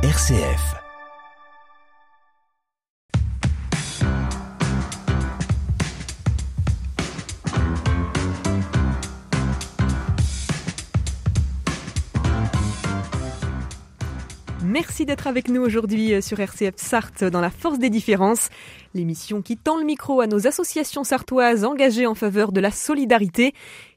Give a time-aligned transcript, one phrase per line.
[0.00, 0.76] RCF.
[14.62, 18.50] Merci d'être avec nous aujourd'hui euh, sur RCF Sarthe dans la force des différences,
[18.94, 23.52] l'émission qui tend le micro à nos associations sartoises engagées en faveur de la solidarité.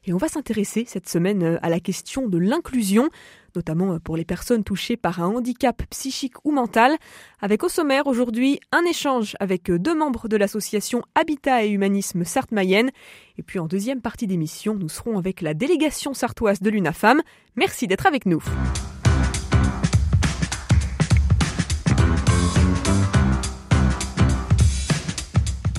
[0.06, 3.08] Et on va s'intéresser cette semaine euh, à la question de l'inclusion,
[3.56, 6.96] notamment euh, pour les personnes touchées par un handicap psychique ou mental,
[7.40, 12.90] avec au sommaire aujourd'hui un échange avec deux membres de l'association Habitat et Humanisme Sarthe-Mayenne.
[13.38, 17.22] Et puis en deuxième partie d'émission, nous serons avec la délégation sartoise de l'UNAFAM.
[17.56, 18.42] Merci d'être avec nous.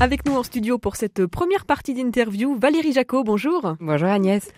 [0.03, 3.75] Avec nous en studio pour cette première partie d'interview, Valérie Jacot, bonjour.
[3.79, 4.51] Bonjour Agnès.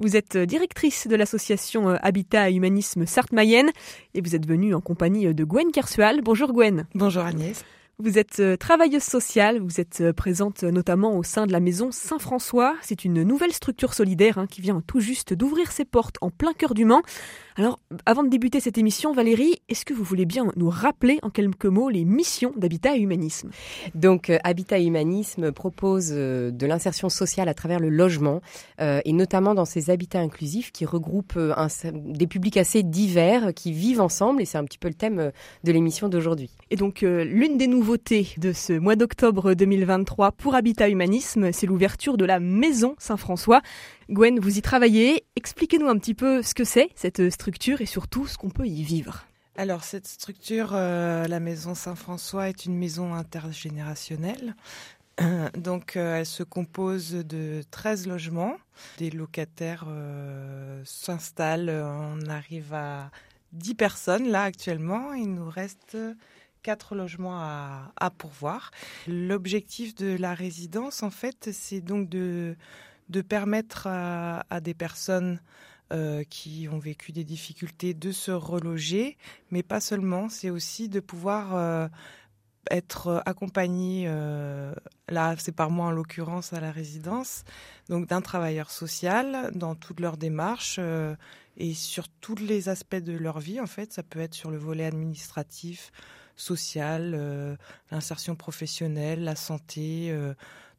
[0.00, 3.70] Vous êtes directrice de l'association Habitat et Humanisme Sarthe-Mayenne
[4.14, 6.22] et vous êtes venue en compagnie de Gwen Kersual.
[6.22, 6.86] Bonjour Gwen.
[6.94, 7.62] Bonjour Agnès.
[7.98, 12.74] Vous êtes travailleuse sociale, vous êtes présente notamment au sein de la maison Saint-François.
[12.80, 16.54] C'est une nouvelle structure solidaire hein, qui vient tout juste d'ouvrir ses portes en plein
[16.54, 17.02] cœur du Mans.
[17.56, 21.30] Alors, avant de débuter cette émission, Valérie, est-ce que vous voulez bien nous rappeler en
[21.30, 23.50] quelques mots les missions d'Habitat et Humanisme?
[23.94, 28.40] Donc, euh, Habitat et Humanisme propose euh, de l'insertion sociale à travers le logement,
[28.80, 33.72] euh, et notamment dans ces habitats inclusifs qui regroupent un, des publics assez divers qui
[33.72, 35.32] vivent ensemble, et c'est un petit peu le thème
[35.64, 36.50] de l'émission d'aujourd'hui.
[36.70, 42.16] Et donc, l'une des nouveautés de ce mois d'octobre 2023 pour Habitat Humanisme, c'est l'ouverture
[42.16, 43.60] de la Maison Saint-François.
[44.10, 45.24] Gwen, vous y travaillez.
[45.36, 48.82] Expliquez-nous un petit peu ce que c'est, cette structure, et surtout ce qu'on peut y
[48.82, 49.24] vivre.
[49.56, 54.56] Alors, cette structure, euh, la Maison Saint-François, est une maison intergénérationnelle.
[55.56, 58.56] Donc, euh, elle se compose de 13 logements.
[58.98, 61.70] Des locataires euh, s'installent.
[61.70, 63.12] On arrive à
[63.52, 65.12] 10 personnes là actuellement.
[65.12, 65.96] Il nous reste
[66.64, 68.72] quatre logements à pourvoir.
[69.06, 72.56] L'objectif de la résidence, en fait, c'est donc de
[73.10, 75.40] de permettre à, des personnes
[75.92, 79.18] euh, qui ont vécu des difficultés de se reloger,
[79.50, 81.88] mais pas seulement, c'est aussi de pouvoir euh,
[82.70, 84.72] être accompagné, euh,
[85.08, 87.42] là c'est par moi en l'occurrence à la résidence,
[87.88, 90.78] donc d'un travailleur social dans toutes leurs démarches
[91.56, 94.58] et sur tous les aspects de leur vie en fait, ça peut être sur le
[94.58, 95.90] volet administratif,
[96.36, 97.58] social,
[97.90, 100.14] l'insertion professionnelle, la santé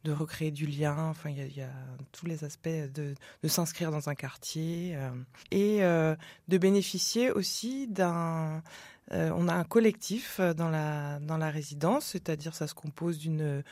[0.03, 0.95] de recréer du lien.
[1.09, 1.69] Enfin, il y, a
[2.11, 3.15] tous les aspects de,
[3.47, 5.09] s'inscrire dans un quartier euh,
[5.51, 6.15] et euh,
[6.47, 8.63] de bénéficier aussi d'un.
[9.11, 13.63] Euh, on a un collectif dans la dans la résidence, c'est-à-dire ça se compose d'une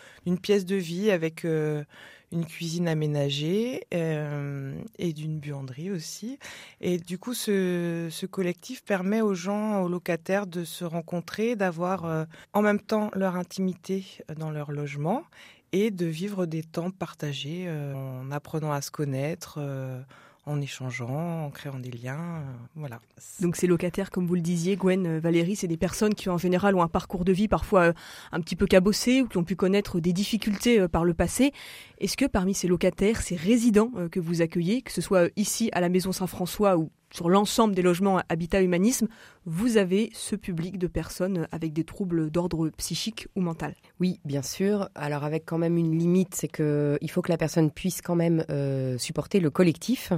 [0.41, 6.39] pièce de vie avec une cuisine aménagée et d'une buanderie aussi.
[6.81, 12.27] Et du coup, ce, ce, collectif permet aux gens, aux locataires de se rencontrer, d'avoir
[12.51, 14.03] en même temps leur intimité
[14.35, 15.23] dans leur logement
[15.71, 20.01] et de vivre des temps partagés euh, en apprenant à se connaître, euh,
[20.45, 22.17] en échangeant, en créant des liens.
[22.17, 22.99] Euh, voilà.
[23.39, 26.75] Donc ces locataires, comme vous le disiez, Gwen, Valérie, c'est des personnes qui en général
[26.75, 27.93] ont un parcours de vie parfois
[28.31, 31.51] un petit peu cabossé ou qui ont pu connaître des difficultés par le passé.
[31.99, 35.81] Est-ce que parmi ces locataires, ces résidents que vous accueillez, que ce soit ici à
[35.81, 39.07] la Maison Saint-François ou sur l'ensemble des logements Habitat Humanisme,
[39.51, 43.73] vous avez ce public de personnes avec des troubles d'ordre psychique ou mental?
[43.99, 44.89] Oui, bien sûr.
[44.93, 48.13] Alors avec quand même une limite, c'est que il faut que la personne puisse quand
[48.13, 50.13] même euh, supporter le collectif.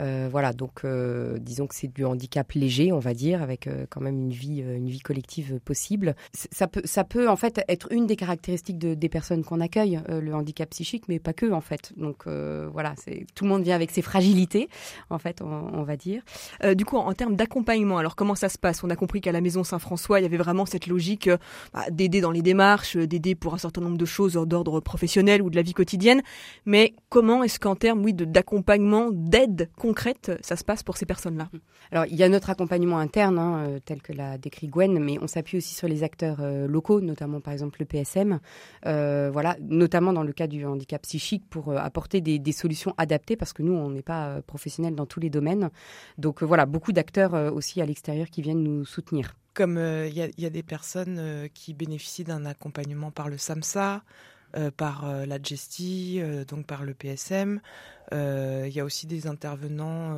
[0.00, 4.00] Euh, voilà, donc euh, disons que c'est du handicap léger, on va dire, avec quand
[4.00, 6.16] même une vie, une vie collective possible.
[6.32, 10.34] Ça peut, ça peut en fait être une des caractéristiques des personnes qu'on accueille, le
[10.34, 11.92] handicap psychique, mais pas que en fait.
[11.96, 12.94] Donc voilà,
[13.36, 14.68] tout le monde vient avec ses fragilités,
[15.08, 16.22] en fait, on va dire.
[16.74, 18.71] Du coup, en, termes d'accompagnement, alors comment ça se passe?
[18.82, 21.36] On a compris qu'à la Maison Saint-François, il y avait vraiment cette logique euh,
[21.72, 25.42] bah, d'aider dans les démarches, euh, d'aider pour un certain nombre de choses d'ordre professionnel
[25.42, 26.22] ou de la vie quotidienne.
[26.66, 31.48] Mais comment est-ce qu'en termes, oui, d'accompagnement, d'aide concrète, ça se passe pour ces personnes-là?
[31.90, 35.26] Alors, il y a notre accompagnement interne, hein, tel que l'a décrit Gwen, mais on
[35.26, 36.38] s'appuie aussi sur les acteurs
[36.68, 38.38] locaux, notamment par exemple le PSM,
[38.84, 43.52] voilà, notamment dans le cas du handicap psychique, pour apporter des, des, solutions adaptées, parce
[43.52, 45.70] que nous, on n'est pas professionnels dans tous les domaines.
[46.18, 49.34] Donc euh, voilà, beaucoup d'acteurs euh, aussi à l'extérieur qui viennent nous soutenir.
[49.54, 54.02] Comme euh, il y, a des personnes qui bénéficient d'un accompagnement par le SAMSA,
[54.76, 57.60] par la GESTI, donc par le PSM.
[58.12, 60.14] Il y a aussi des intervenants,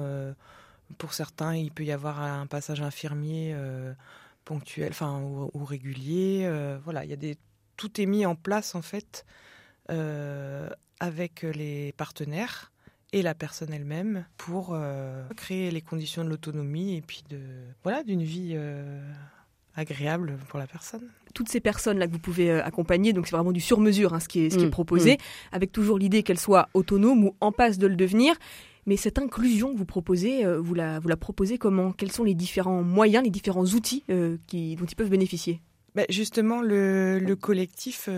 [0.98, 3.56] pour certains, il peut y avoir un passage infirmier
[4.44, 6.50] ponctuel enfin, ou, régulier.
[6.84, 7.38] voilà, il y a des,
[7.76, 9.24] tout est mis en place en fait
[10.98, 12.72] avec les partenaires
[13.14, 17.38] et la personne elle-même pour euh, créer les conditions de l'autonomie et puis de
[17.84, 19.00] voilà d'une vie euh,
[19.76, 21.08] agréable pour la personne.
[21.32, 24.40] Toutes ces personnes-là que vous pouvez accompagner, donc c'est vraiment du sur-mesure hein, ce, qui
[24.40, 25.18] est, ce qui est mmh, proposé, mmh.
[25.52, 28.34] avec toujours l'idée qu'elles soient autonomes ou en passe de le devenir.
[28.86, 31.92] Mais cette inclusion que vous proposez, vous, la, vous la proposez comment?
[31.92, 34.04] Quels sont les différents moyens, les différents outils
[34.46, 35.62] qui, dont ils peuvent bénéficier?
[35.94, 38.10] Bah, justement, le, collectif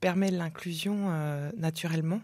[0.00, 1.10] permet l'inclusion
[1.58, 2.22] naturellement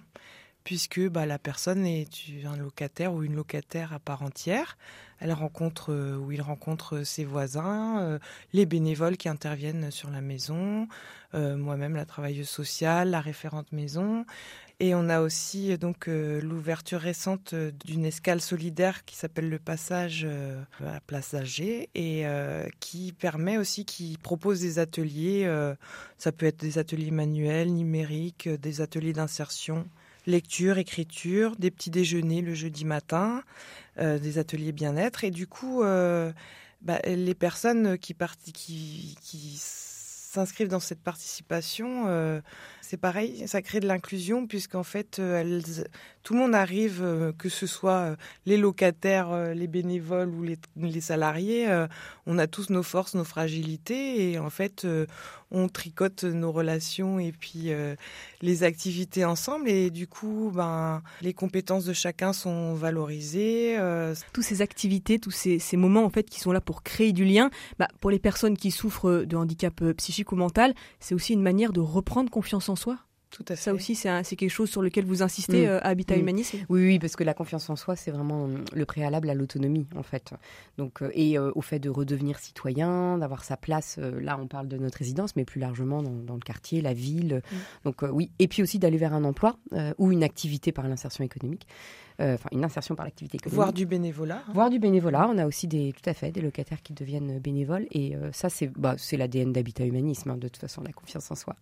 [0.64, 2.08] puisque bah, la personne est
[2.44, 4.76] un locataire ou une locataire à part entière.
[5.18, 8.18] Elle rencontre euh, ou il rencontre ses voisins, euh,
[8.52, 10.88] les bénévoles qui interviennent sur la maison,
[11.34, 14.24] euh, moi-même la travailleuse sociale, la référente maison.
[14.82, 17.54] Et on a aussi donc l'ouverture récente
[17.84, 22.24] d'une escale solidaire qui s'appelle le passage à la place Alger et
[22.80, 25.46] qui permet aussi, qui propose des ateliers.
[26.16, 29.86] ça peut être des ateliers manuels, numériques, des ateliers d'insertion
[30.26, 33.42] lecture, écriture, des petits déjeuners le jeudi matin,
[33.98, 35.24] euh, des ateliers bien-être.
[35.24, 36.32] Et du coup, euh,
[36.82, 38.14] bah, les personnes qui,
[39.58, 42.40] s'inscrivent dans cette participation, euh,
[42.80, 45.62] c'est pareil, ça crée de l'inclusion puisqu'en fait, elles,
[46.22, 51.66] tout le monde arrive, que ce soit les locataires, les bénévoles ou les, salariés,
[52.26, 54.86] on a tous nos forces, nos fragilités et en fait,
[55.50, 57.96] on tricote nos relations et puis euh,
[58.40, 59.68] les activités ensemble.
[59.68, 63.76] Et du coup, ben, les compétences de chacun sont valorisées.
[63.78, 64.14] Euh.
[64.32, 67.50] Toutes ces activités, tous ces, moments en fait qui sont là pour créer du lien,
[67.78, 71.42] bah, pour les personnes qui souffrent de handicap euh, psychique ou mental, c'est aussi une
[71.42, 72.98] manière de reprendre confiance en soi.
[73.30, 73.62] Tout à fait.
[73.62, 75.70] Ça aussi, c'est quelque chose sur lequel vous insistez mm.
[75.70, 76.20] à Habitat mm.
[76.20, 76.58] Humanisme?
[76.68, 80.02] Oui, oui, parce que la confiance en soi, c'est vraiment le préalable à l'autonomie, en
[80.02, 80.32] fait.
[80.78, 83.98] Donc, et au fait de redevenir citoyen, d'avoir sa place.
[83.98, 87.42] là, on parle de notre résidence, mais plus largement dans, le quartier, la ville.
[87.50, 87.56] Mm.
[87.84, 88.30] Donc, oui.
[88.38, 89.56] Et puis aussi d'aller vers un emploi
[89.98, 91.66] ou une activité par l'insertion économique.
[92.20, 93.54] Euh, enfin une insertion par l'activité économique.
[93.54, 94.42] Voir du bénévolat.
[94.52, 95.28] Voir du bénévolat.
[95.32, 97.86] On a aussi des, tout à fait, des locataires qui deviennent bénévoles.
[97.92, 101.34] Et euh, ça, c'est bah, l'ADN d'Habitat Humanisme, hein, de toute façon, la confiance en
[101.34, 101.56] soi.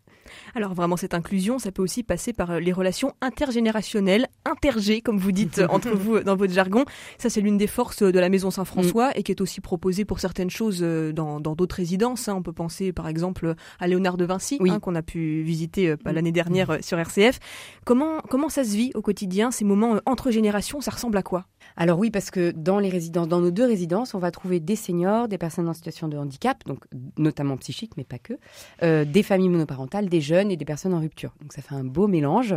[0.54, 5.18] Alors vraiment, cette inclusion, ça peut aussi passer par euh, les relations intergénérationnelles, intergées, comme
[5.18, 6.84] vous dites entre vous dans votre jargon.
[7.18, 9.12] Ça, c'est l'une des forces de la Maison Saint-François mm.
[9.14, 12.28] et qui est aussi proposée pour certaines choses dans d'autres résidences.
[12.28, 12.34] Hein.
[12.36, 15.98] On peut penser, par exemple, à Léonard de Vinci, hein, qu'on a pu visiter mm.
[16.10, 17.38] l'année dernière sur RCF.
[17.84, 20.47] Comment, comment ça se vit au quotidien, ces moments entre générations
[20.80, 21.46] ça ressemble à quoi?
[21.76, 24.76] Alors oui, parce que dans les résidences, dans nos deux résidences, on va trouver des
[24.76, 26.84] seniors, des personnes en situation de handicap, donc
[27.16, 28.34] notamment psychique, mais pas que,
[28.82, 31.34] euh, des familles monoparentales, des jeunes et des personnes en rupture.
[31.40, 32.54] Donc ça fait un beau mélange.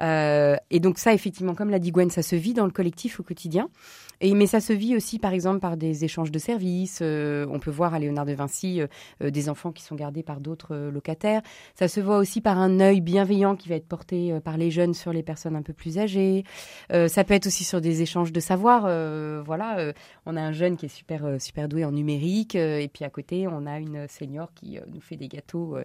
[0.00, 3.20] Euh, et donc ça, effectivement, comme l'a dit Gwen, ça se vit dans le collectif
[3.20, 3.68] au quotidien.
[4.22, 7.00] Et, mais ça se vit aussi, par exemple, par des échanges de services.
[7.02, 8.80] Euh, on peut voir à Léonard de Vinci
[9.20, 11.42] des enfants qui sont gardés par d'autres locataires.
[11.74, 14.94] Ça se voit aussi par un œil bienveillant qui va être porté par les jeunes
[14.94, 16.44] sur les personnes un peu plus âgées.
[16.90, 18.84] ça peut être aussi sur des échanges de savoir.
[18.86, 19.92] Euh, voilà, euh,
[20.26, 23.10] on a un jeune qui est super euh, super doué en numérique, et puis à
[23.10, 25.76] côté on a une senior qui nous fait des gâteaux.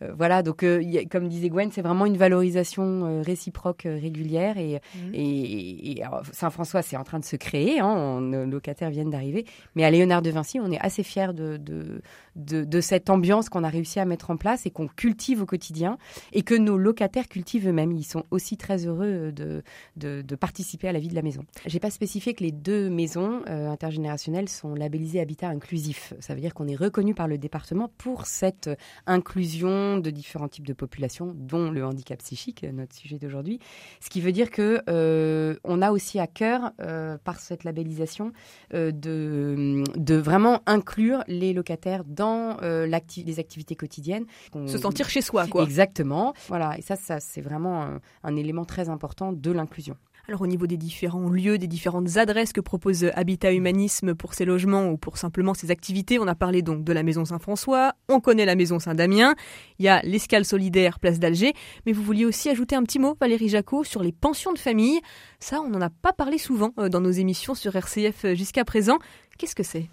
[0.00, 0.64] voilà, donc
[1.10, 5.14] comme disait Gwen, c'est vraiment une valorisation réciproque régulière et, mmh.
[5.14, 6.02] et,
[6.32, 7.79] Saint-François c'est en train de se créer.
[7.80, 9.44] Hein, nos locataires viennent d'arriver,
[9.74, 12.00] mais à Léonard de Vinci, on est assez fiers de, de,
[12.36, 15.98] de cette ambiance qu'on a réussi à mettre en place et qu'on cultive au quotidien
[16.32, 17.92] et que nos locataires cultivent eux-mêmes.
[17.92, 19.62] Ils sont aussi très heureux de,
[19.96, 21.42] de, de participer à la vie de la maison.
[21.66, 26.14] J'ai pas spécifié que les deux maisons euh, intergénérationnelles sont labellisées habitat inclusif.
[26.20, 28.70] Ça veut dire qu'on est reconnu par le département pour cette
[29.06, 33.58] inclusion de différents types de populations, dont le handicap psychique, notre sujet d'aujourd'hui.
[34.00, 38.32] Ce qui veut dire que euh, on a aussi à cœur, euh, par cette labellisation,
[38.72, 44.26] de, de vraiment inclure les locataires les activités quotidiennes.
[44.66, 45.64] Se sentir chez soi, quoi.
[45.64, 46.34] Exactement.
[46.48, 46.78] Voilà.
[46.78, 49.96] Et ça, ça c'est vraiment un élément très important de l'inclusion.
[50.30, 54.44] Alors au niveau des différents lieux, des différentes adresses que propose Habitat Humanisme pour ses
[54.44, 58.20] logements ou pour simplement ses activités, on a parlé donc de la Maison Saint-François, on
[58.20, 59.34] connaît la Maison Saint-Damien,
[59.80, 61.52] il y a l'escale solidaire Place d'Alger,
[61.84, 65.00] mais vous vouliez aussi ajouter un petit mot, Valérie Jacot, sur les pensions de famille.
[65.40, 68.64] Ça, on n'en a pas parlé souvent euh, dans nos émissions sur RCF euh, jusqu'à
[68.64, 68.98] présent.
[69.36, 69.88] Qu'est-ce que c'est?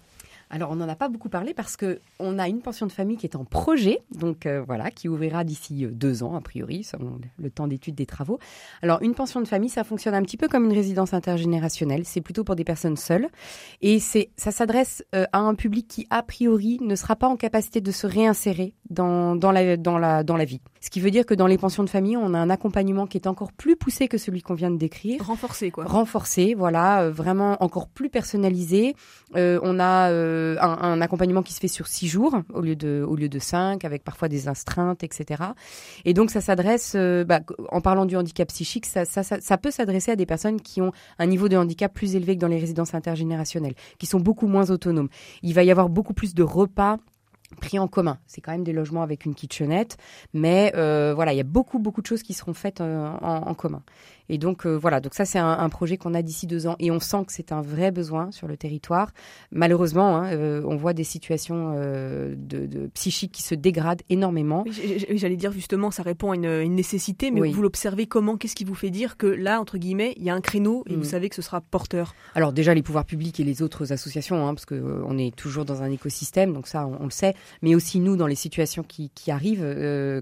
[0.50, 3.16] Alors, on n'en a pas beaucoup parlé parce que on a une pension de famille
[3.16, 6.84] qui est en projet, donc euh, voilà, qui ouvrira d'ici euh, deux ans, a priori,
[6.84, 8.38] selon le temps d'étude des travaux.
[8.82, 12.04] Alors, une pension de famille, ça fonctionne un petit peu comme une résidence intergénérationnelle.
[12.04, 13.28] C'est plutôt pour des personnes seules.
[13.82, 17.80] Et ça s'adresse euh, à un public qui, a priori, ne sera pas en capacité
[17.80, 20.60] de se réinsérer dans, la, dans, la, dans la vie.
[20.80, 23.18] Ce qui veut dire que dans les pensions de famille, on a un accompagnement qui
[23.18, 25.24] est encore plus poussé que celui qu'on vient de décrire.
[25.26, 25.84] Renforcé, quoi.
[25.84, 28.94] Renforcé, voilà, vraiment encore plus personnalisé.
[29.34, 33.16] on a euh, un, accompagnement qui se fait sur six jours au lieu de au
[33.16, 35.42] lieu de cinq, avec parfois des astreintes, etc.
[36.04, 39.70] Et donc ça s'adresse, euh, bah, en parlant du handicap psychique, ça, ça, ça, peut
[39.70, 42.58] s'adresser à des personnes qui ont un niveau de handicap plus élevé que dans les
[42.58, 45.08] résidences intergénérationnelles, qui sont beaucoup moins autonomes.
[45.42, 46.98] Il va y avoir beaucoup plus de repas
[47.58, 48.18] pris en commun.
[48.26, 49.96] C'est quand même des logements avec une kitchenette,
[50.32, 53.54] mais euh, voilà, il y a beaucoup beaucoup de choses qui seront faites euh, en,
[53.54, 53.82] commun.
[54.28, 56.76] Et donc euh, voilà, donc ça c'est un, projet qu'on a d'ici deux ans.
[56.78, 59.10] Et on sent que c'est un vrai besoin sur le territoire.
[59.52, 60.30] Malheureusement, hein,
[60.64, 64.64] on voit des situations de, psychiques qui se dégradent énormément.
[65.10, 68.36] J'allais dire justement, ça répond à une, nécessité, mais vous l'observez comment?
[68.36, 70.94] Qu'est-ce qui vous fait dire que là, entre guillemets, il y a un créneau et
[70.94, 71.04] vous mm.
[71.04, 72.14] savez que ce sera porteur?
[72.34, 75.64] Alors déjà les pouvoirs publics et les autres associations, hein, parce que on est toujours
[75.64, 77.34] dans un écosystème, donc ça on le sait.
[77.62, 80.20] Mais aussi nous dans les situations qui, arrivent, euh,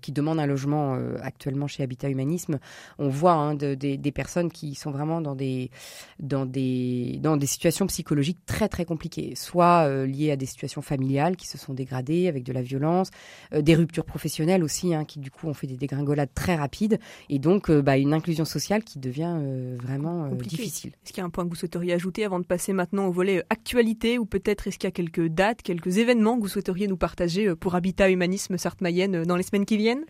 [0.00, 2.58] qui demandent un logement euh, actuellement chez Habitat Humanisme,
[2.98, 5.70] on voit hein, des personnes qui sont vraiment dans des,
[6.18, 10.82] dans des, dans des situations psychologiques très très compliquées, soit euh, liées à des situations
[10.82, 13.10] familiales qui se sont dégradées avec de la violence,
[13.56, 16.98] des ruptures professionnelles aussi, hein, qui du coup ont fait des dégringolades très rapides,
[17.28, 19.36] et donc bah, une inclusion sociale qui devient
[19.80, 20.92] vraiment difficile.
[21.04, 23.12] Est-ce qu'il y a un point que vous souhaiteriez ajouter avant de passer maintenant au
[23.12, 26.86] volet actualité, ou peut-être est-ce qu'il y a quelques dates, quelques événements que vous souhaiteriez
[26.86, 30.04] nous partager euh, pour Habitat Humanisme Sarthe-Mayenne euh, dans les semaines qui viennent?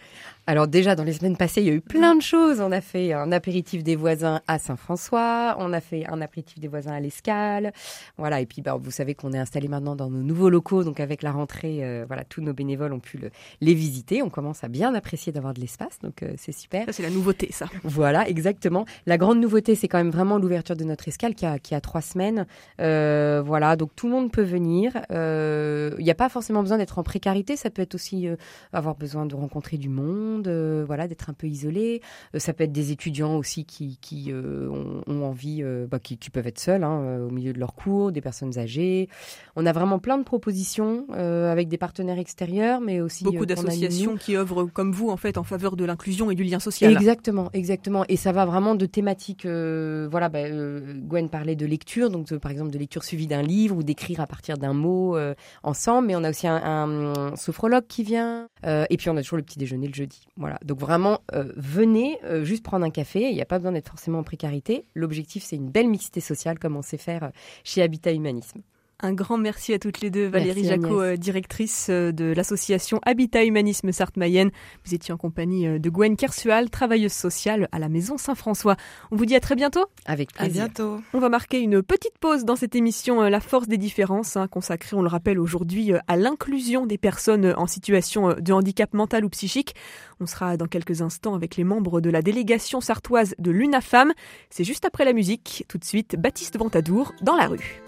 [0.46, 2.60] Alors déjà, dans les semaines passées, il y a eu plein de choses.
[2.60, 6.68] On a fait un apéritif des voisins à Saint-François, on a fait un apéritif des
[6.68, 7.72] voisins à l'Escale.
[8.18, 11.00] Voilà, et puis bah, vous savez qu'on est installé maintenant dans nos nouveaux locaux, donc
[11.00, 13.18] avec la rentrée, euh, voilà, tous nos bénévoles ont pu
[13.60, 14.22] les visiter.
[14.22, 16.84] On commence à bien apprécier d'avoir de l'espace, donc c'est super.
[16.86, 17.66] Ça, c'est la nouveauté, ça.
[17.84, 18.84] Voilà, exactement.
[19.06, 21.80] La grande nouveauté, c'est quand même vraiment l'ouverture de notre escale qui a, qui a
[21.80, 22.46] trois semaines.
[22.78, 24.92] voilà, donc tout le monde peut venir.
[25.10, 28.36] Il n'y a pas forcément besoin d'être en précarité, ça peut être aussi euh,
[28.72, 32.00] avoir besoin de rencontrer du monde, euh, voilà, d'être un peu isolé.
[32.34, 36.58] Euh, ça peut être des étudiants aussi qui, qui ont, envie, bah, qui, peuvent être
[36.58, 39.08] seuls hein, au milieu de leurs cours, des personnes âgées.
[39.56, 44.36] On a vraiment plein de propositions avec des partenaires extérieurs, mais aussi beaucoup d'associations qui
[44.36, 46.92] œuvrent comme vous en fait en faveur de l'inclusion et du lien social.
[46.92, 48.04] Exactement, exactement.
[48.08, 49.46] Et ça va vraiment de thématiques.
[49.46, 53.82] voilà, bah, Gwen parlait de lecture, donc par exemple de lecture suivie d'un livre ou
[53.82, 55.16] d'écrire à partir d'un mot
[55.62, 58.48] ensemble, mais on a aussi un, sophrologue qui vient.
[58.64, 60.26] Euh, et puis on a toujours le petit déjeuner le jeudi.
[60.36, 60.58] Voilà.
[60.64, 63.28] Donc vraiment, euh, venez euh, juste prendre café.
[63.30, 64.84] Il n'y a pas besoin d'être forcément en précarité.
[64.94, 67.32] L'objectif, c'est une belle mixité sociale comme on sait faire
[67.64, 68.62] chez Habitat Humanisme.
[69.04, 70.28] Un grand merci à toutes les deux.
[70.28, 74.52] Valérie Jacot, euh, directrice euh, de l'association Habitat Humanisme Sarthe-Mayenne.
[74.84, 78.76] Vous étiez en compagnie euh, de Gwen Kersual, travailleuse sociale à la Maison Saint-François.
[79.10, 79.84] On vous dit à très bientôt.
[80.06, 80.62] Avec plaisir.
[80.62, 81.00] À bientôt.
[81.14, 84.96] On va marquer une petite pause dans cette émission La force des différences, hein, consacrée,
[84.96, 89.74] on le rappelle aujourd'hui, à l'inclusion des personnes en situation de handicap mental ou psychique.
[90.20, 94.12] On sera dans quelques instants avec les membres de la délégation sartoise de l'UNAFAM.
[94.48, 95.64] C'est juste après la musique.
[95.66, 97.82] Tout de suite, Baptiste Ventadour dans la rue.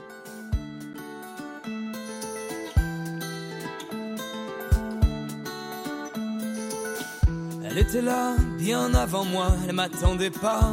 [7.76, 10.70] Elle était là, bien avant moi, elle m'attendait pas.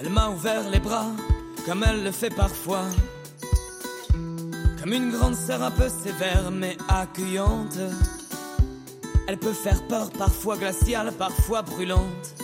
[0.00, 1.06] Elle m'a ouvert les bras,
[1.64, 2.82] comme elle le fait parfois.
[4.80, 7.78] Comme une grande sœur un peu sévère, mais accueillante.
[9.28, 12.34] Elle peut faire peur, parfois glaciale, parfois brûlante.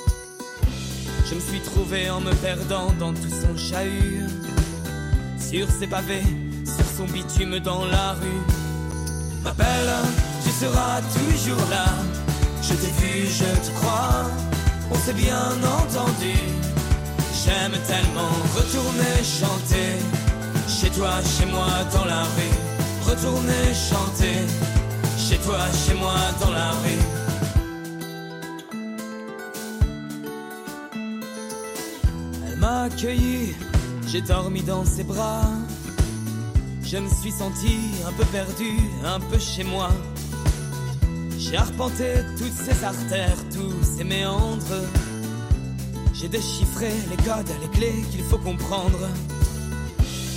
[1.28, 4.28] Je me suis trouvé en me perdant dans tout son chahut.
[5.40, 6.22] Sur ses pavés,
[6.64, 9.42] sur son bitume dans la rue.
[9.42, 9.90] M'appelle,
[10.44, 11.86] tu seras toujours là
[12.68, 14.26] je t'ai vu, je te crois,
[14.90, 16.36] on s'est bien entendu.
[17.40, 19.90] J'aime tellement retourner chanter,
[20.68, 22.56] chez toi, chez moi, dans la rue.
[23.10, 24.38] Retourner chanter,
[25.16, 27.04] chez toi, chez moi, dans la rue.
[32.46, 33.54] Elle m'a accueilli,
[34.08, 35.44] j'ai dormi dans ses bras.
[36.82, 38.72] Je me suis senti un peu perdu,
[39.04, 39.90] un peu chez moi.
[41.50, 42.04] J'ai arpenté
[42.36, 44.82] toutes ces artères, tous ces méandres.
[46.12, 48.98] J'ai déchiffré les codes, les clés qu'il faut comprendre.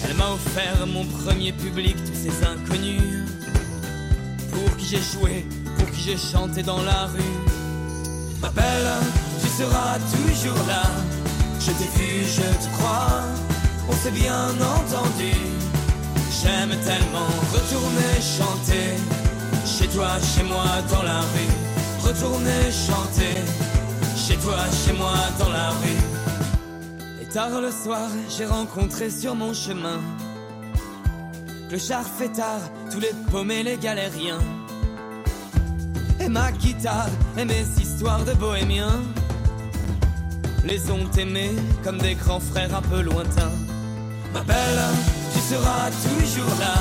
[0.06, 3.26] Elle m'a offert mon premier public, tous ces inconnus.
[4.52, 5.46] Pour qui j'ai joué,
[5.78, 7.38] pour qui j'ai chanté dans la rue.
[8.42, 8.92] M'appelle,
[9.42, 10.84] tu seras toujours là.
[11.60, 13.24] Je t'ai vu, je te crois.
[13.90, 15.34] On s'est bien entendu.
[16.42, 19.21] J'aime tellement retourner chanter
[19.94, 21.54] toi, chez moi, dans la rue.
[22.02, 23.36] Retourner chanter.
[24.16, 27.22] Chez toi, chez moi, dans la rue.
[27.22, 30.00] Et tard le soir, j'ai rencontré sur mon chemin.
[31.70, 34.40] Le char fait tard, tous les paumés, les galériens.
[36.20, 39.02] Et ma guitare, et mes histoires de bohémiens.
[40.64, 43.56] Les ont aimés comme des grands frères un peu lointains.
[44.34, 44.82] Ma belle,
[45.34, 46.76] tu seras toujours là.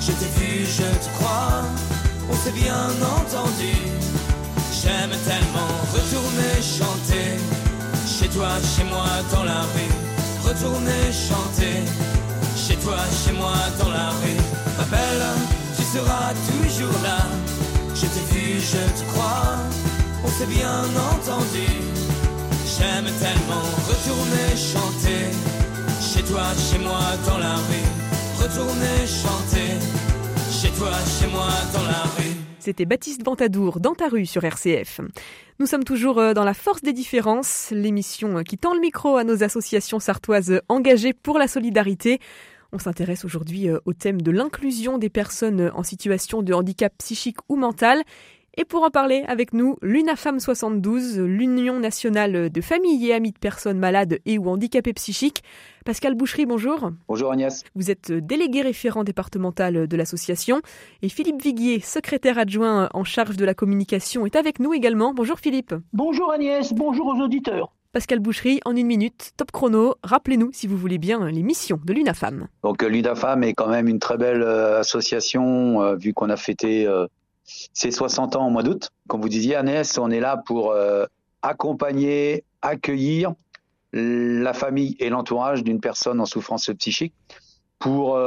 [0.00, 1.64] Je t'ai vu, je te crois
[2.30, 2.86] on s'est bien
[3.18, 3.74] entendu.
[4.80, 7.36] J'aime tellement retourner chanter,
[8.06, 9.92] chez toi, chez moi, dans la rue.
[10.48, 11.76] Retourner chanter,
[12.56, 14.40] chez toi, chez moi, dans la rue.
[14.78, 15.26] Ma belle,
[15.76, 17.20] tu seras toujours là.
[17.94, 19.58] Je t'ai vu, je te crois,
[20.24, 20.82] on s'est bien
[21.12, 21.68] entendu.
[22.72, 25.22] J'aime tellement retourner chanter,
[26.00, 27.88] chez toi, chez moi, dans la rue.
[28.42, 29.76] Retourner chanter,
[30.60, 32.36] chez toi, chez moi, dans la rue.
[32.58, 35.00] C'était Baptiste Ventadour dans ta rue sur RCF.
[35.58, 39.24] Nous sommes toujours euh, dans la force des différences, l'émission qui tend le micro à
[39.24, 42.18] nos associations sartoises engagées pour la solidarité.
[42.72, 47.38] On s'intéresse aujourd'hui euh, au thème de l'inclusion des personnes en situation de handicap psychique
[47.48, 48.02] ou mental.
[48.56, 53.38] Et pour en parler avec nous, l'UNAFAM 72, l'Union nationale de familles et amis de
[53.38, 55.44] personnes malades et ou handicapées psychiques.
[55.84, 56.90] Pascal Boucherie, bonjour.
[57.06, 57.62] Bonjour Agnès.
[57.76, 60.62] Vous êtes délégué référent départemental de l'association.
[61.02, 65.14] Et Philippe Viguier, secrétaire adjoint en charge de la communication, est avec nous également.
[65.14, 65.74] Bonjour Philippe.
[65.92, 67.72] Bonjour Agnès, bonjour aux auditeurs.
[67.92, 71.92] Pascal Boucherie, en une minute, top chrono, rappelez-nous, si vous voulez bien, les missions de
[71.92, 72.46] l'UNAFAM.
[72.62, 76.86] Donc l'UNAFAM est quand même une très belle euh, association, euh, vu qu'on a fêté
[76.86, 77.08] euh,
[77.72, 78.90] ses 60 ans au mois d'août.
[79.08, 80.74] Comme vous disiez, Agnès, on est là pour
[81.42, 83.32] accompagner, accueillir
[83.92, 87.14] la famille et l'entourage d'une personne en souffrance psychique
[87.78, 88.18] pour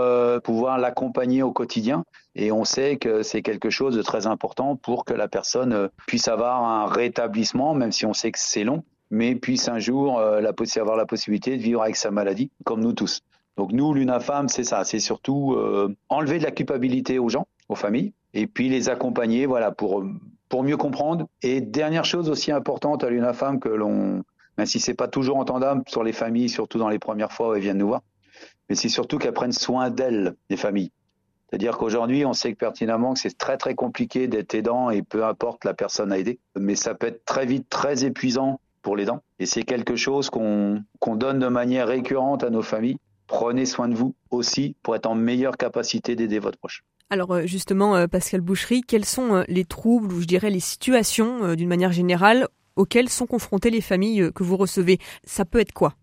[0.44, 2.03] pouvoir l'accompagner au quotidien.
[2.36, 6.27] Et on sait que c'est quelque chose de très important pour que la personne puisse
[6.27, 10.98] avoir un rétablissement, même si on sait que c'est long, mais puisse un jour avoir
[10.98, 13.22] la possibilité de vivre avec sa maladie, comme nous tous.
[13.56, 15.56] Donc nous, l'UNAFAM, c'est ça, c'est surtout
[16.10, 20.04] enlever de la culpabilité aux gens, aux familles, et puis les accompagner, voilà, pour
[20.50, 21.28] pour mieux comprendre.
[21.42, 24.24] Et dernière chose aussi importante à l'UNAFAM que l'on,
[24.58, 27.54] même si c'est pas toujours entendable sur les familles, surtout dans les premières fois où
[27.56, 28.02] elles viennent nous voir,
[28.70, 30.92] mais c'est surtout qu'elles prennent soin d'elles, les familles.
[31.50, 35.66] C'est-à-dire qu'aujourd'hui, on sait pertinemment que c'est très très compliqué d'être aidant et peu importe
[35.66, 39.22] la personne à aider, mais ça peut être très vite très épuisant pour les dents.
[39.40, 42.98] Et c'est quelque chose qu'on qu'on donne de manière récurrente à nos familles.
[43.25, 46.84] Prenez soin de vous aussi pour être en meilleure capacité d'aider votre proche.
[47.13, 50.59] Alors euh, justement, euh, Pascal Boucherie, quels sont euh, les troubles ou je dirais les
[50.59, 54.98] situations d'une manière générale auxquelles sont confrontées les familles que vous recevez?
[55.24, 55.94] Ça peut être quoi?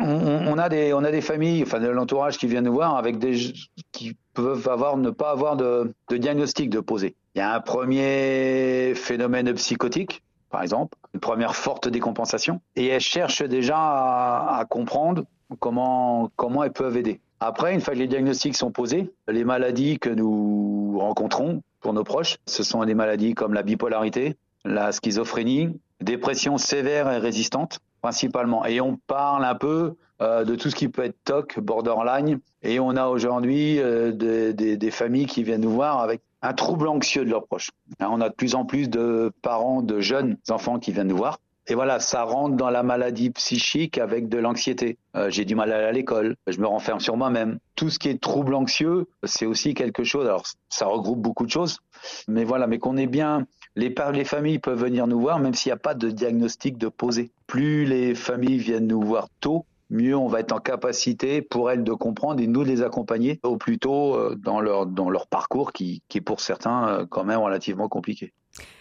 [0.00, 3.52] On, a des, familles, enfin de l'entourage qui viennent nous voir avec des
[3.92, 7.14] qui peuvent avoir ne pas avoir de, de diagnostic de poser.
[7.36, 13.00] Il y a un premier phénomène psychotique, par exemple, une première forte décompensation, et elles
[13.00, 15.22] cherchent déjà à, à comprendre
[15.60, 17.20] comment comment elles peuvent aider.
[17.44, 22.04] Après, une fois que les diagnostics sont posés, les maladies que nous rencontrons pour nos
[22.04, 28.64] proches, ce sont des maladies comme la bipolarité, la schizophrénie, dépression sévère et résistante principalement.
[28.64, 32.38] Et on parle un peu euh, de tout ce qui peut être TOC, borderline.
[32.62, 37.24] Et on a aujourd'hui euh, des, familles qui viennent nous voir avec un trouble anxieux
[37.24, 37.70] de leurs proches.
[37.98, 41.40] On a de plus en plus de parents, de jeunes enfants qui viennent nous voir
[41.68, 44.98] et voilà, ça rentre dans la maladie psychique avec de l'anxiété.
[45.14, 47.58] Euh, j'ai du mal à aller à l'école, je me renferme sur moi-même.
[47.76, 50.26] Tout ce qui est trouble anxieux, c'est aussi quelque chose.
[50.26, 51.78] Alors, ça regroupe beaucoup de choses,
[52.26, 53.46] mais voilà, mais qu'on est bien.
[53.76, 56.88] Les, les familles peuvent venir nous voir, même s'il n'y a pas de diagnostic de
[56.88, 57.30] poser.
[57.46, 61.84] Plus les familles viennent nous voir tôt, mieux on va être en capacité pour elles
[61.84, 66.02] de comprendre et nous de les accompagner au plus tôt euh, dans leur, parcours qui,
[66.08, 68.32] qui est pour certains euh, quand même relativement compliqué.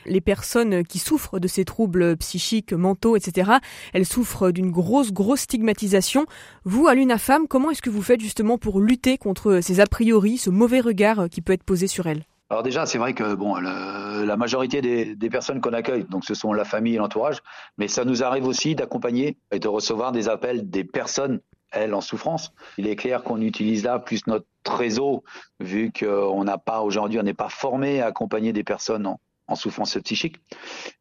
[0.05, 3.51] Les personnes qui souffrent de ces troubles psychiques, mentaux, etc.,
[3.93, 6.25] elles souffrent d'une grosse, grosse stigmatisation.
[6.63, 10.37] Vous, à l'UNAFAM, comment est-ce que vous faites justement pour lutter contre ces a priori,
[10.37, 12.25] ce mauvais regard qui peut être posé sur elles?
[12.51, 16.51] Alors déjà, c'est vrai que bon, la majorité des, personnes qu'on accueille, donc ce sont
[16.51, 17.37] la famille et l'entourage,
[17.77, 21.39] mais ça nous arrive aussi d'accompagner et de recevoir des appels des personnes,
[21.71, 22.51] elles, en souffrance.
[22.77, 25.23] Il est clair qu'on utilise là plus notre réseau,
[25.61, 29.55] vu qu'on n'a pas aujourd'hui, on n'est pas formé à accompagner des personnes en, en,
[29.55, 30.37] souffrance psychique,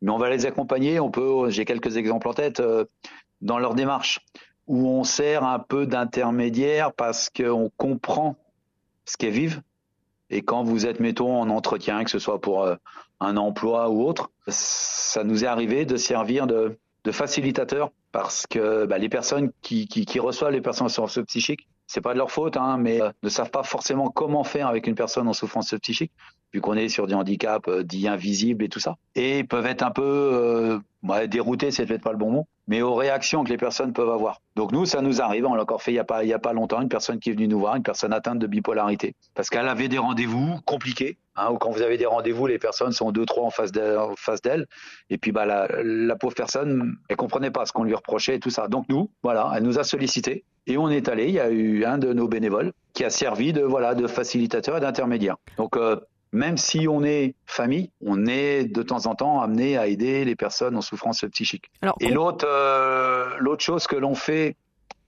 [0.03, 1.01] mais on va les accompagner.
[1.01, 2.85] On peut, j'ai quelques exemples en tête euh,
[3.41, 4.21] dans leur démarche
[4.67, 8.37] où on sert un peu d'intermédiaire parce qu'on comprend
[9.05, 9.63] ce qu'elles vivent
[10.31, 12.77] et quand vous êtes, mettons, en entretien, que ce soit pour euh,
[13.19, 16.79] un emploi ou autre, ça nous est arrivé de servir de,
[17.11, 21.67] facilitateur parce que bah, les personnes qui, qui, qui, reçoivent les personnes en souffrance psychique,
[21.91, 24.87] c'est pas de leur faute, hein, mais euh, ne savent pas forcément comment faire avec
[24.87, 26.13] une personne en souffrance psychique,
[26.55, 29.83] vu qu'on est sur des handicaps euh, dits invisibles et tout ça, et peuvent être
[29.83, 33.49] un peu euh, ouais, déroutés, c'est peut-être pas le bon mot, mais aux réactions que
[33.49, 34.41] les personnes peuvent avoir.
[34.55, 36.53] Donc nous, ça nous arrive, on l'a encore fait il y a pas a pas
[36.53, 39.67] longtemps, une personne qui est venue nous voir, une personne atteinte de bipolarité, parce qu'elle
[39.67, 41.19] avait des rendez-vous compliqués.
[41.37, 44.67] Hein, ou quand vous avez des rendez-vous, les personnes sont deux trois en face d'elle,
[45.11, 48.41] et puis bah la, la pauvre personne, elle comprenait pas ce qu'on lui reprochait et
[48.41, 48.69] tout ça.
[48.69, 51.27] Donc nous, voilà, elle nous a sollicité et on est allé.
[51.27, 54.77] Il y a eu un de nos bénévoles qui a servi de voilà de facilitateur
[54.77, 55.37] et d'intermédiaire.
[55.57, 55.97] Donc euh,
[56.33, 60.37] même si on est famille, on est de temps en temps amené à aider les
[60.37, 61.71] personnes en souffrance psychique.
[62.01, 64.57] et l'autre, euh, l'autre chose que l'on fait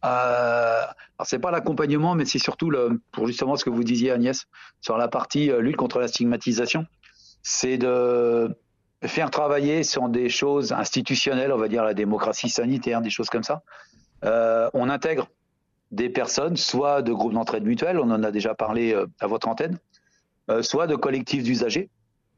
[0.04, 0.80] euh,
[1.24, 4.46] c'est pas l'accompagnement, mais c'est surtout le, pour justement ce que vous disiez Agnès
[4.80, 6.86] sur la partie euh, lutte contre la stigmatisation,
[7.44, 8.52] c'est de
[9.04, 13.44] faire travailler sur des choses institutionnelles, on va dire la démocratie sanitaire, des choses comme
[13.44, 13.62] ça.
[14.24, 15.28] On intègre
[15.92, 19.48] des personnes, soit de groupes d'entraide mutuelle, on en a déjà parlé euh, à votre
[19.48, 19.78] antenne,
[20.50, 21.88] euh, soit de collectifs d'usagers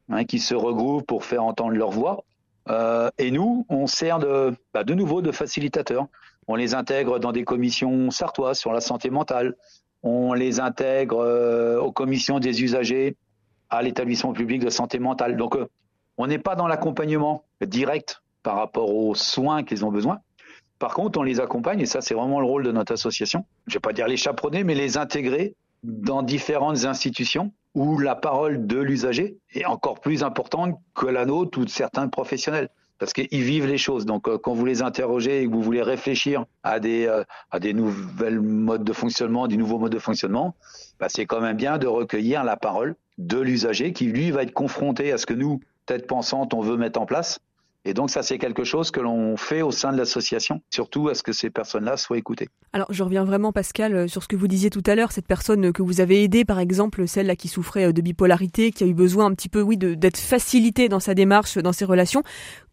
[0.09, 2.23] hein, qui se regroupent pour faire entendre leur voix.
[2.69, 6.07] Euh, et nous, on sert de, bah, de nouveau de facilitateurs.
[6.47, 9.55] On les intègre dans des commissions sartoises sur la santé mentale.
[10.03, 13.17] On les intègre euh, aux commissions des usagers
[13.69, 15.37] à l'établissement public de santé mentale.
[15.37, 15.67] Donc, euh,
[16.17, 20.19] on n'est pas dans l'accompagnement direct par rapport aux soins qu'ils ont besoin.
[20.79, 23.45] Par contre, on les accompagne, et ça, c'est vraiment le rôle de notre association.
[23.67, 28.15] Je ne vais pas dire les chaperonner, mais les intégrer dans différentes institutions où la
[28.15, 32.69] parole de l'usager est encore plus importante que la nôtre ou de certains professionnels.
[32.97, 34.05] Parce qu'ils vivent les choses.
[34.05, 37.59] Donc, euh, quand vous les interrogez et que vous voulez réfléchir à des, euh, à
[37.59, 40.55] des nouvelles modes de fonctionnement, des nouveaux modes de fonctionnement,
[40.97, 44.53] bah, c'est quand même bien de recueillir la parole de l'usager qui, lui, va être
[44.53, 47.39] confronté à ce que nous, tête pensante, on veut mettre en place.
[47.85, 51.13] Et donc ça, c'est quelque chose que l'on fait au sein de l'association, surtout à
[51.13, 52.49] ce que ces personnes-là soient écoutées.
[52.73, 55.27] Alors je reviens vraiment, Pascal, euh, sur ce que vous disiez tout à l'heure, cette
[55.27, 58.87] personne que vous avez aidée, par exemple, celle-là qui souffrait euh, de bipolarité, qui a
[58.87, 62.23] eu besoin un petit peu, oui, d'être facilitée dans sa démarche, dans ses relations.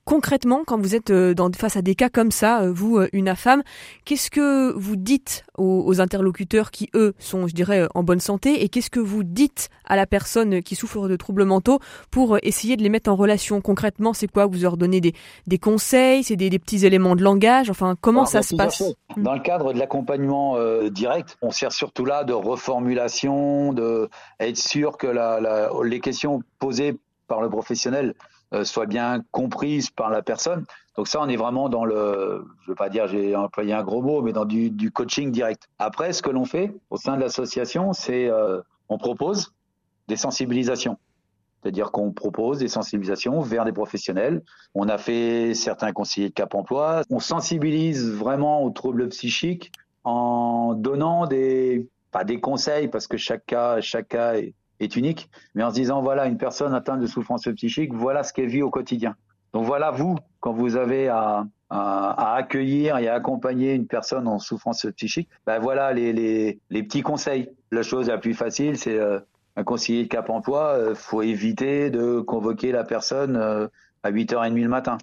[0.05, 3.09] Concrètement, quand vous êtes euh, dans, face à des cas comme ça, euh, vous, euh,
[3.13, 3.63] une femme,
[4.05, 8.65] qu'est-ce que vous dites aux, aux, interlocuteurs qui, eux, sont, je dirais, en bonne santé
[8.65, 11.79] et qu'est-ce que vous dites à la personne qui souffre de troubles mentaux
[12.11, 13.61] pour essayer de les mettre en relation?
[13.61, 14.47] Concrètement, c'est quoi?
[14.47, 15.15] Vous leur donnez des,
[15.47, 17.71] des conseils, c'est des, des, petits éléments de langage?
[17.71, 18.83] Enfin, comment ça se passe?
[19.17, 19.23] hmm.
[19.23, 24.11] Dans le cadre de l'accompagnement euh, direct, on sert surtout là de reformulation, de
[24.41, 28.15] être sûr que la, la, les questions posées par le professionnel
[28.65, 30.65] soit bien comprise par la personne.
[30.97, 34.03] Donc ça, on est vraiment dans le, je veux pas dire, j'ai employé un gros
[34.03, 35.69] mot, mais dans du, du coaching direct.
[35.79, 39.55] Après, ce que l'on fait au sein de l'association, c'est euh, on propose
[40.09, 40.99] des sensibilisations.
[41.63, 44.43] C'est-à-dire qu'on propose des sensibilisations vers des professionnels.
[44.75, 47.03] On a fait certains conseillers de Cap Emploi.
[47.09, 49.71] On sensibilise vraiment aux troubles psychiques
[50.03, 55.31] en donnant des, pas des conseils parce que chaque cas, chaque cas est, est unique,
[55.55, 58.63] mais en se disant voilà une personne atteinte de souffrance psychique, voilà ce qu'elle vit
[58.63, 59.17] au quotidien.
[59.53, 64.87] Donc voilà vous quand vous avez à, accueillir et à accompagner une personne en souffrance
[64.97, 67.49] psychique, ben voilà les, les, les petits conseils.
[67.71, 69.21] La chose la plus facile, c'est euh,
[69.57, 73.69] un conseiller de Cap Emploi, euh, faut éviter de convoquer la personne euh,
[74.03, 74.99] à 8h30 le matin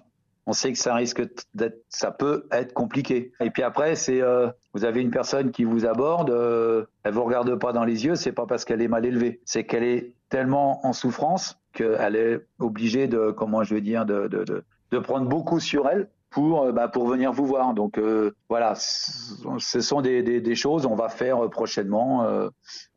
[0.46, 1.22] on sait que ça risque
[1.54, 3.32] d'être, ça peut être compliqué.
[3.40, 7.24] Et puis après, c'est, euh, vous avez une personne qui vous aborde, euh, elle vous
[7.24, 10.12] regarde pas dans les yeux, c'est pas parce qu'elle est mal élevée, c'est qu'elle est
[10.28, 15.28] tellement en souffrance qu'elle est obligée de, comment je veux dire, de, de, de, prendre
[15.28, 17.74] beaucoup sur elle pour, euh, bah, pour venir vous voir.
[17.74, 20.86] Donc euh, voilà, ce sont des, choses.
[20.86, 22.26] On va faire prochainement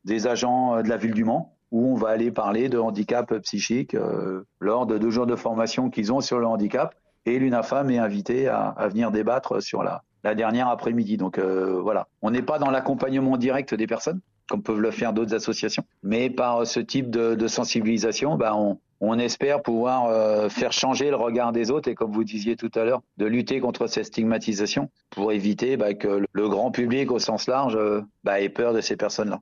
[0.05, 3.95] des agents de la ville du Mans où on va aller parler de handicap psychique
[4.59, 8.47] lors de deux jours de formation qu'ils ont sur le handicap et l'UNAFAM est invité
[8.47, 11.17] à, à, venir débattre sur la, la dernière après-midi.
[11.17, 15.13] Donc euh, voilà, on n'est pas dans l'accompagnement direct des personnes, comme peuvent le faire
[15.13, 20.49] d'autres associations, mais par ce type de, de sensibilisation, bah, on, on, espère pouvoir euh,
[20.49, 23.59] faire changer le regard des autres et, comme vous disiez tout à l'heure, de lutter
[23.59, 28.39] contre cette stigmatisation pour éviter bah, que le, grand public au sens large euh, bah,
[28.39, 29.39] ait peur de ces personnes-là.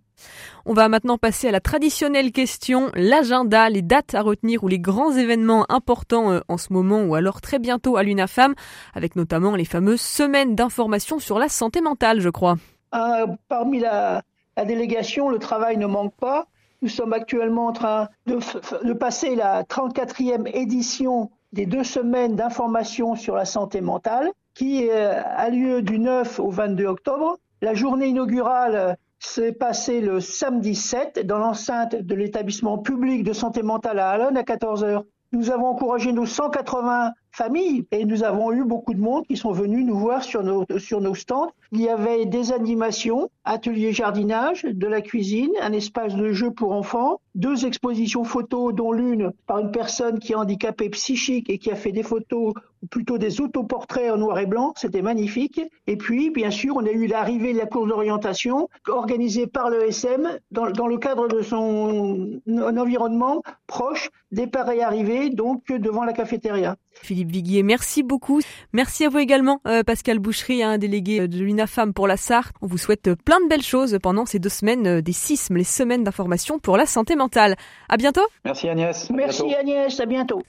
[0.65, 4.79] On va maintenant passer à la traditionnelle question, l'agenda, les dates à retenir ou les
[4.79, 8.55] grands événements importants euh, en ce moment ou alors très bientôt à l'UNAFAM,
[8.93, 12.55] avec notamment les fameuses semaines d'information sur la santé mentale, je crois.
[12.93, 14.23] Euh, parmi la,
[14.57, 16.47] la délégation, le travail ne manque pas.
[16.81, 23.35] Nous sommes actuellement en train de, passer la 34e édition des deux semaines d'information sur
[23.35, 27.37] la santé mentale qui euh, a lieu du 9 au 22 octobre.
[27.61, 33.61] La journée inaugurale s'est passée le samedi 7 dans l'enceinte de l'établissement public de santé
[33.61, 35.03] mentale à Allen à 14 heures.
[35.33, 39.51] Nous avons encouragé nos 180 familles et nous avons eu beaucoup de monde qui sont
[39.51, 41.51] venus nous voir sur nos stands.
[41.73, 46.73] Il y avait des animations, ateliers jardinage, de la cuisine, un espace de jeu pour
[46.73, 51.71] enfants, deux expositions photos dont l'une par une personne qui est handicapée psychique et qui
[51.71, 52.53] a fait des photos
[52.83, 55.61] ou plutôt des autoportraits en noir et blanc, c'était magnifique.
[55.87, 60.39] Et puis, bien sûr, on a eu l'arrivée de la course d'orientation organisée par l'ESM
[60.51, 66.75] dans, dans le cadre de son environnement proche, départ et arrivée, donc devant la cafétéria.
[66.91, 68.41] Philippe Viguier, merci beaucoup.
[68.73, 72.53] Merci à vous également, euh, Pascal Boucherie, un délégué de l'UNAFAM pour la Sarthe.
[72.61, 75.63] On vous souhaite plein de belles choses pendant ces deux semaines euh, des CISM, les
[75.63, 77.55] semaines d'information pour la santé mentale.
[77.89, 78.25] À bientôt.
[78.45, 79.09] Merci Agnès.
[79.11, 79.59] Merci bientôt.
[79.59, 80.43] Agnès, à bientôt.